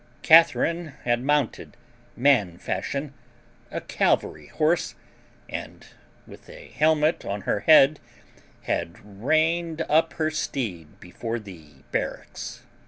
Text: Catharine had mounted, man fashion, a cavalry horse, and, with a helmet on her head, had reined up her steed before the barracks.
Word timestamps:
Catharine 0.23 0.93
had 1.03 1.21
mounted, 1.21 1.77
man 2.15 2.57
fashion, 2.57 3.13
a 3.69 3.79
cavalry 3.81 4.47
horse, 4.47 4.95
and, 5.47 5.85
with 6.25 6.49
a 6.49 6.69
helmet 6.69 7.23
on 7.23 7.41
her 7.41 7.59
head, 7.59 7.99
had 8.63 8.97
reined 9.21 9.83
up 9.87 10.13
her 10.13 10.31
steed 10.31 10.99
before 10.99 11.37
the 11.37 11.83
barracks. 11.91 12.63